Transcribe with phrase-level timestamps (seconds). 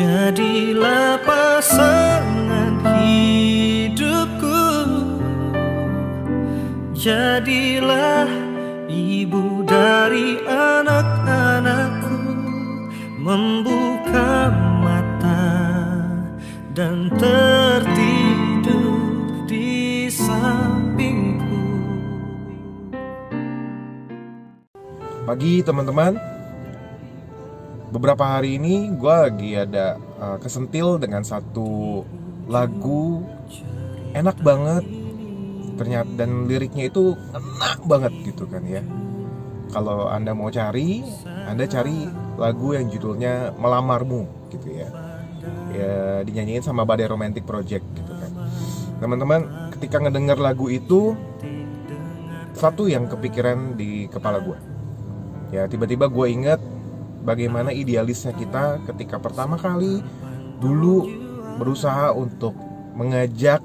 [0.00, 4.64] Jadilah pasangan hidupku.
[6.96, 8.24] Jadilah
[8.88, 12.16] ibu dari anak-anakku.
[13.20, 14.48] Membuka
[14.80, 15.60] mata
[16.72, 19.04] dan tertidur
[19.44, 21.76] di sampingku.
[25.28, 26.39] Pagi teman-teman
[27.90, 32.02] Beberapa hari ini gue lagi ada uh, kesentil dengan satu
[32.46, 33.26] lagu
[34.14, 34.86] enak banget.
[35.74, 38.86] Ternyata dan liriknya itu enak banget gitu kan ya.
[39.74, 42.06] Kalau anda mau cari anda cari
[42.38, 44.88] lagu yang judulnya melamarmu gitu ya.
[45.74, 48.30] Ya dinyanyiin sama Badai Romantic Project gitu kan.
[49.02, 51.18] Teman-teman ketika ngedenger lagu itu
[52.54, 54.58] satu yang kepikiran di kepala gue
[55.50, 56.60] ya tiba-tiba gue inget
[57.24, 60.00] bagaimana idealisnya kita ketika pertama kali
[60.60, 61.08] dulu
[61.60, 62.56] berusaha untuk
[62.96, 63.60] mengajak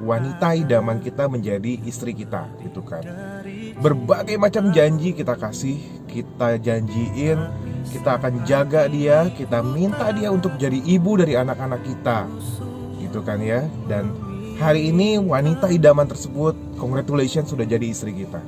[0.00, 3.04] wanita idaman kita menjadi istri kita gitu kan.
[3.80, 5.76] Berbagai macam janji kita kasih
[6.08, 7.38] kita janjiin
[7.92, 12.26] kita akan jaga dia kita minta dia untuk jadi ibu dari anak-anak kita
[13.04, 13.68] gitu kan ya.
[13.86, 14.10] Dan
[14.56, 18.40] hari ini wanita idaman tersebut congratulations sudah jadi istri kita.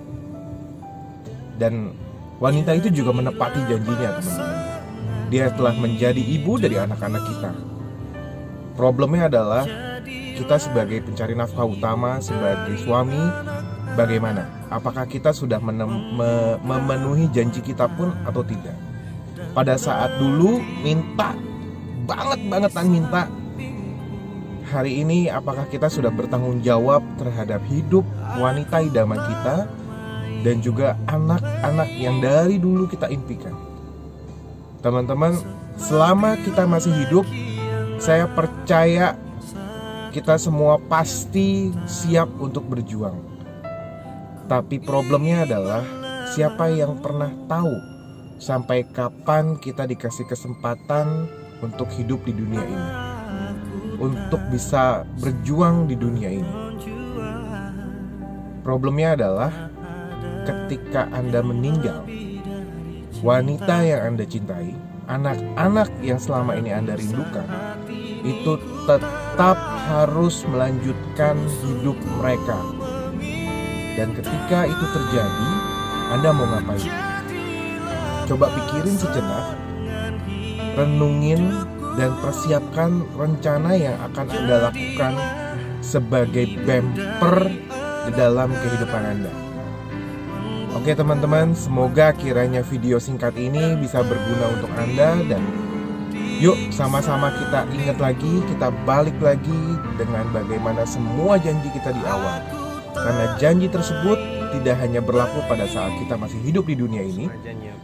[1.60, 1.92] Dan
[2.38, 4.58] Wanita itu juga menepati janjinya, teman-teman.
[5.32, 7.52] Dia telah menjadi ibu dari anak-anak kita.
[8.76, 9.64] Problemnya adalah
[10.36, 13.20] kita sebagai pencari nafkah utama, sebagai suami,
[13.96, 14.48] bagaimana?
[14.72, 15.84] Apakah kita sudah me
[16.60, 18.76] memenuhi janji kita pun atau tidak?
[19.52, 21.36] Pada saat dulu minta
[22.08, 23.28] banget bangetan minta
[24.72, 28.08] hari ini apakah kita sudah bertanggung jawab terhadap hidup
[28.40, 29.68] wanita idaman kita
[30.42, 33.54] dan juga anak-anak yang dari dulu kita impikan.
[34.82, 35.38] Teman-teman,
[35.78, 37.26] selama kita masih hidup,
[38.02, 39.14] saya percaya
[40.10, 43.16] kita semua pasti siap untuk berjuang.
[44.50, 45.80] Tapi problemnya adalah
[46.34, 47.72] siapa yang pernah tahu
[48.42, 51.30] sampai kapan kita dikasih kesempatan
[51.62, 52.90] untuk hidup di dunia ini.
[54.02, 56.54] Untuk bisa berjuang di dunia ini.
[58.66, 59.71] Problemnya adalah
[60.42, 62.06] ketika Anda meninggal,
[63.22, 64.74] wanita yang Anda cintai,
[65.06, 67.46] anak-anak yang selama ini Anda rindukan,
[68.22, 69.58] itu tetap
[69.90, 72.58] harus melanjutkan hidup mereka.
[73.92, 75.50] Dan ketika itu terjadi,
[76.16, 76.92] Anda mau ngapain?
[78.30, 79.46] Coba pikirin sejenak,
[80.78, 81.52] renungin
[82.00, 85.12] dan persiapkan rencana yang akan Anda lakukan
[85.84, 87.52] sebagai bumper
[88.08, 89.51] di dalam kehidupan Anda.
[90.72, 95.44] Oke teman-teman, semoga kiranya video singkat ini bisa berguna untuk Anda dan
[96.40, 102.40] yuk sama-sama kita ingat lagi, kita balik lagi dengan bagaimana semua janji kita di awal.
[102.96, 104.16] Karena janji tersebut
[104.56, 107.28] tidak hanya berlaku pada saat kita masih hidup di dunia ini,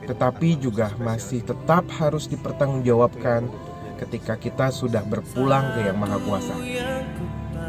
[0.09, 3.53] tetapi juga masih tetap harus dipertanggungjawabkan
[4.01, 6.57] ketika kita sudah berpulang ke Yang Maha Kuasa.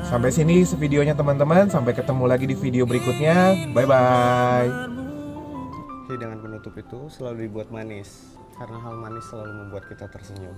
[0.08, 3.68] Sampai sini videonya teman-teman, sampai ketemu lagi di video berikutnya.
[3.76, 4.99] Bye bye.
[6.10, 10.58] Jadi dengan penutup itu selalu dibuat manis, karena hal manis selalu membuat kita tersenyum.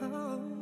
[0.00, 0.57] Oh.